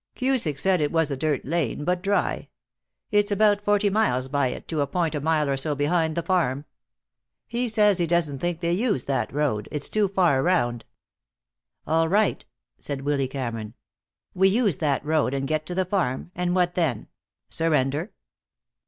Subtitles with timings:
[0.15, 2.49] Cusick said it was a dirt lane, but dry.
[3.11, 6.23] It's about forty miles by it to a point a mile or so behind the
[6.23, 6.65] farm.
[7.45, 9.67] He says he doesn't think they use that road.
[9.71, 10.85] It's too far around."
[11.85, 12.43] "All right,"
[12.79, 13.75] said Willy Cameron.
[14.33, 17.07] "We use that road, and get to the farm, and what then?
[17.51, 18.11] Surrender?"